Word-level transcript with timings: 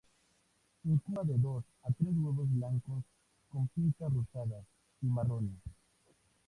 Incuba 0.83 1.23
de 1.23 1.37
dos 1.37 1.63
a 1.83 1.91
tres 1.93 2.09
huevos 2.17 2.47
blancos 2.49 3.03
con 3.49 3.67
pintas 3.67 4.11
rosadas 4.11 4.65
y 4.99 5.05
marrones. 5.05 5.59